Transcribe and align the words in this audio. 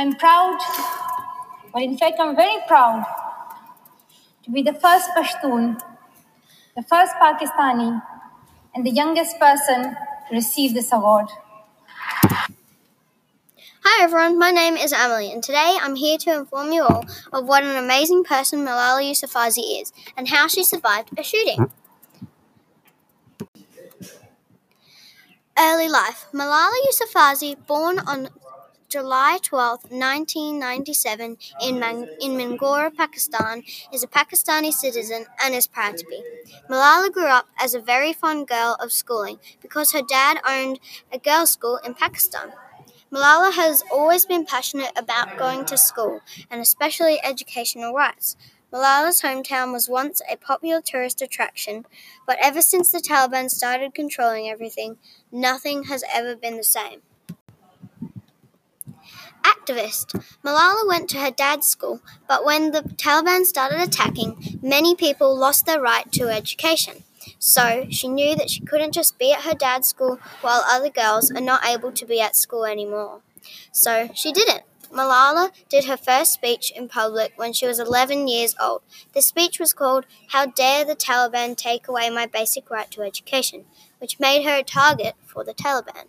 but 0.00 1.82
in 1.82 1.98
fact, 1.98 2.16
I'm 2.18 2.34
very 2.34 2.56
proud 2.66 3.04
to 4.44 4.50
be 4.50 4.62
the 4.62 4.72
first 4.72 5.10
Pashtun, 5.14 5.78
the 6.74 6.82
first 6.82 7.12
Pakistani, 7.20 8.00
and 8.74 8.86
the 8.86 8.90
youngest 8.90 9.38
person 9.38 9.94
to 10.28 10.34
receive 10.34 10.72
this 10.72 10.90
award. 10.90 11.26
Hi 13.82 14.02
everyone, 14.02 14.38
my 14.38 14.50
name 14.50 14.76
is 14.76 14.92
Amelie, 14.92 15.32
and 15.32 15.42
today 15.42 15.76
I'm 15.82 15.96
here 15.96 16.16
to 16.18 16.34
inform 16.34 16.72
you 16.72 16.82
all 16.82 17.04
of 17.34 17.44
what 17.46 17.62
an 17.62 17.76
amazing 17.76 18.24
person 18.24 18.60
Malala 18.60 19.02
Yousafzai 19.02 19.82
is 19.82 19.92
and 20.16 20.28
how 20.28 20.48
she 20.48 20.64
survived 20.64 21.10
a 21.18 21.22
shooting. 21.22 21.70
Early 25.58 25.88
life 25.88 26.26
Malala 26.32 26.72
Yousafzai, 26.88 27.66
born 27.66 27.98
on 27.98 28.28
July 28.90 29.90
12, 29.92 30.60
1997, 30.60 31.38
in, 31.62 31.76
in 32.20 32.32
Mangora, 32.36 32.90
Pakistan, 32.94 33.62
is 33.92 34.02
a 34.02 34.08
Pakistani 34.08 34.72
citizen 34.72 35.24
and 35.42 35.54
is 35.54 35.66
proud 35.66 35.96
to 35.96 36.04
be. 36.06 36.22
Malala 36.68 37.10
grew 37.10 37.28
up 37.28 37.46
as 37.58 37.72
a 37.74 37.80
very 37.80 38.12
fond 38.12 38.48
girl 38.48 38.76
of 38.80 38.92
schooling 38.92 39.38
because 39.62 39.92
her 39.92 40.02
dad 40.02 40.40
owned 40.46 40.80
a 41.12 41.18
girls' 41.18 41.52
school 41.52 41.76
in 41.84 41.94
Pakistan. 41.94 42.52
Malala 43.12 43.52
has 43.54 43.82
always 43.92 44.26
been 44.26 44.44
passionate 44.44 44.92
about 44.96 45.38
going 45.38 45.64
to 45.66 45.78
school 45.78 46.20
and 46.50 46.60
especially 46.60 47.20
educational 47.22 47.94
rights. 47.94 48.36
Malala's 48.72 49.22
hometown 49.22 49.72
was 49.72 49.88
once 49.88 50.20
a 50.30 50.36
popular 50.36 50.80
tourist 50.84 51.22
attraction, 51.22 51.86
but 52.26 52.38
ever 52.42 52.60
since 52.60 52.90
the 52.90 52.98
Taliban 52.98 53.50
started 53.50 53.94
controlling 53.94 54.48
everything, 54.48 54.98
nothing 55.32 55.84
has 55.84 56.04
ever 56.12 56.34
been 56.36 56.56
the 56.56 56.64
same 56.64 57.02
activist. 59.70 60.24
Malala 60.44 60.86
went 60.86 61.08
to 61.10 61.18
her 61.18 61.30
dad's 61.30 61.66
school, 61.66 62.00
but 62.28 62.44
when 62.44 62.72
the 62.72 62.82
Taliban 62.82 63.44
started 63.44 63.80
attacking, 63.80 64.58
many 64.62 64.94
people 64.94 65.36
lost 65.36 65.66
their 65.66 65.80
right 65.80 66.10
to 66.12 66.28
education. 66.28 67.04
So 67.38 67.86
she 67.90 68.08
knew 68.08 68.34
that 68.36 68.50
she 68.50 68.60
couldn't 68.60 68.94
just 68.94 69.18
be 69.18 69.32
at 69.32 69.42
her 69.42 69.54
dad's 69.54 69.88
school 69.88 70.18
while 70.40 70.64
other 70.66 70.90
girls 70.90 71.30
are 71.30 71.40
not 71.40 71.66
able 71.66 71.92
to 71.92 72.06
be 72.06 72.20
at 72.20 72.36
school 72.36 72.64
anymore. 72.64 73.20
So 73.72 74.10
she 74.14 74.32
didn't. 74.32 74.62
Malala 74.92 75.52
did 75.68 75.84
her 75.84 75.96
first 75.96 76.32
speech 76.32 76.72
in 76.74 76.88
public 76.88 77.32
when 77.36 77.52
she 77.52 77.66
was 77.66 77.78
11 77.78 78.26
years 78.26 78.56
old. 78.60 78.82
The 79.14 79.22
speech 79.22 79.60
was 79.60 79.72
called 79.72 80.04
How 80.28 80.46
Dare 80.46 80.84
the 80.84 80.96
Taliban 80.96 81.56
Take 81.56 81.86
Away 81.86 82.10
My 82.10 82.26
Basic 82.26 82.68
Right 82.68 82.90
to 82.90 83.02
Education, 83.02 83.66
which 83.98 84.18
made 84.18 84.44
her 84.44 84.56
a 84.56 84.64
target 84.64 85.14
for 85.24 85.44
the 85.44 85.54
Taliban. 85.54 86.08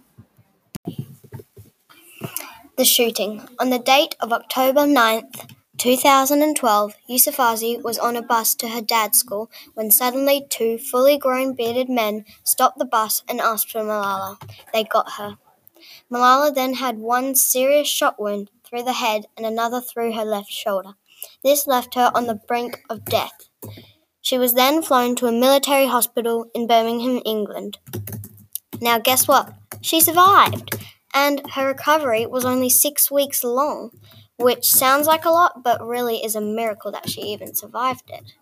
The 2.81 2.85
shooting. 2.85 3.47
On 3.59 3.69
the 3.69 3.77
date 3.77 4.15
of 4.19 4.33
October 4.33 4.87
9th, 4.87 5.53
2012, 5.77 6.95
Yousafzai 7.07 7.83
was 7.83 7.99
on 7.99 8.15
a 8.15 8.23
bus 8.23 8.55
to 8.55 8.69
her 8.69 8.81
dad's 8.81 9.19
school 9.19 9.51
when 9.75 9.91
suddenly 9.91 10.47
two 10.49 10.79
fully 10.79 11.15
grown 11.15 11.53
bearded 11.53 11.89
men 11.89 12.25
stopped 12.43 12.79
the 12.79 12.85
bus 12.85 13.21
and 13.29 13.39
asked 13.39 13.71
for 13.71 13.81
Malala. 13.81 14.41
They 14.73 14.83
got 14.83 15.11
her. 15.19 15.37
Malala 16.11 16.55
then 16.55 16.73
had 16.73 16.97
one 16.97 17.35
serious 17.35 17.87
shot 17.87 18.19
wound 18.19 18.49
through 18.63 18.81
the 18.81 18.93
head 18.93 19.25
and 19.37 19.45
another 19.45 19.79
through 19.79 20.13
her 20.13 20.25
left 20.25 20.49
shoulder. 20.49 20.95
This 21.43 21.67
left 21.67 21.93
her 21.93 22.09
on 22.15 22.25
the 22.25 22.41
brink 22.47 22.81
of 22.89 23.05
death. 23.05 23.47
She 24.23 24.39
was 24.39 24.55
then 24.55 24.81
flown 24.81 25.15
to 25.17 25.27
a 25.27 25.31
military 25.31 25.85
hospital 25.85 26.49
in 26.55 26.65
Birmingham, 26.65 27.21
England. 27.25 27.77
Now, 28.81 28.97
guess 28.97 29.27
what? 29.27 29.53
She 29.81 30.01
survived 30.01 30.80
and 31.13 31.41
her 31.51 31.67
recovery 31.67 32.25
was 32.25 32.45
only 32.45 32.69
six 32.69 33.11
weeks 33.11 33.43
long, 33.43 33.91
which 34.37 34.65
sounds 34.65 35.07
like 35.07 35.25
a 35.25 35.29
lot, 35.29 35.63
but 35.63 35.85
really 35.85 36.23
is 36.23 36.35
a 36.35 36.41
miracle 36.41 36.91
that 36.91 37.09
she 37.09 37.21
even 37.21 37.53
survived 37.55 38.09
it. 38.09 38.33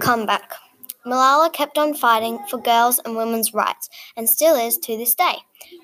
Comeback. 0.00 0.54
Malala 1.06 1.50
kept 1.52 1.78
on 1.78 1.94
fighting 1.94 2.38
for 2.50 2.58
girls 2.58 3.00
and 3.04 3.16
women's 3.16 3.54
rights 3.54 3.88
and 4.16 4.28
still 4.28 4.54
is 4.54 4.76
to 4.76 4.96
this 4.98 5.14
day. 5.14 5.36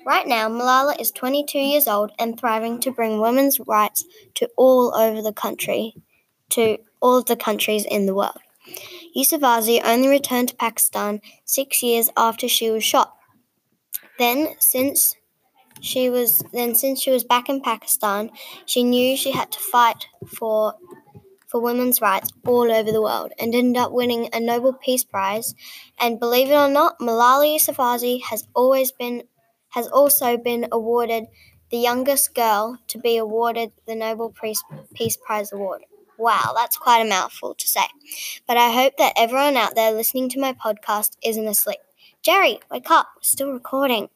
Right 0.05 0.27
now, 0.27 0.47
Malala 0.47 0.99
is 0.99 1.11
22 1.11 1.57
years 1.57 1.87
old 1.87 2.11
and 2.19 2.39
thriving 2.39 2.79
to 2.81 2.91
bring 2.91 3.19
women's 3.19 3.59
rights 3.61 4.05
to 4.35 4.47
all 4.57 4.93
over 4.95 5.21
the 5.21 5.33
country 5.33 5.95
to 6.51 6.77
all 7.01 7.17
of 7.17 7.25
the 7.25 7.35
countries 7.35 7.85
in 7.85 8.05
the 8.05 8.13
world. 8.15 8.39
Yousafzai 9.15 9.81
only 9.83 10.07
returned 10.07 10.49
to 10.49 10.55
Pakistan 10.55 11.21
six 11.45 11.83
years 11.83 12.09
after 12.17 12.47
she 12.47 12.69
was 12.71 12.83
shot. 12.83 13.13
Then, 14.19 14.55
since 14.59 15.15
she 15.81 16.09
was 16.09 16.43
then 16.53 16.75
since 16.75 17.01
she 17.01 17.11
was 17.11 17.23
back 17.23 17.49
in 17.49 17.61
Pakistan, 17.61 18.31
she 18.65 18.83
knew 18.83 19.17
she 19.17 19.31
had 19.31 19.51
to 19.53 19.59
fight 19.59 20.07
for 20.27 20.75
for 21.47 21.61
women's 21.61 22.01
rights 22.01 22.31
all 22.45 22.71
over 22.71 22.91
the 22.91 23.01
world 23.01 23.31
and 23.39 23.55
ended 23.55 23.77
up 23.81 23.91
winning 23.91 24.29
a 24.33 24.39
Nobel 24.39 24.73
Peace 24.73 25.03
Prize. 25.03 25.55
And 25.99 26.19
believe 26.19 26.49
it 26.49 26.55
or 26.55 26.69
not, 26.69 26.99
Malala 26.99 27.45
Yousafzai 27.55 28.23
has 28.23 28.47
always 28.55 28.91
been 28.91 29.23
has 29.69 29.87
also 29.87 30.37
been 30.37 30.67
awarded 30.71 31.25
the 31.71 31.77
youngest 31.77 32.33
girl 32.35 32.79
to 32.87 32.97
be 32.99 33.17
awarded 33.17 33.71
the 33.87 33.95
Nobel 33.95 34.31
Peace, 34.31 34.63
Peace 34.93 35.17
Prize 35.17 35.51
award. 35.53 35.83
Wow, 36.17 36.53
that's 36.55 36.77
quite 36.77 37.05
a 37.05 37.09
mouthful 37.09 37.53
to 37.53 37.67
say. 37.67 37.85
But 38.47 38.57
I 38.57 38.71
hope 38.71 38.97
that 38.97 39.13
everyone 39.17 39.55
out 39.55 39.75
there 39.75 39.91
listening 39.91 40.29
to 40.29 40.39
my 40.39 40.53
podcast 40.53 41.15
isn't 41.23 41.47
asleep. 41.47 41.79
Jerry, 42.23 42.59
wake 42.71 42.89
up. 42.89 43.07
We're 43.15 43.21
still 43.23 43.51
recording. 43.51 44.09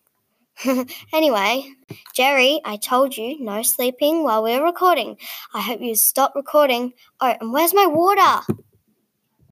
anyway, 1.13 1.65
Jerry, 2.13 2.59
I 2.65 2.77
told 2.77 3.17
you 3.17 3.39
no 3.39 3.61
sleeping 3.61 4.23
while 4.23 4.43
we're 4.43 4.63
recording. 4.63 5.17
I 5.53 5.61
hope 5.61 5.81
you 5.81 5.95
stop 5.95 6.33
recording. 6.35 6.93
Oh, 7.19 7.35
and 7.39 7.53
where's 7.53 7.73
my 7.73 7.85
water? 7.85 8.41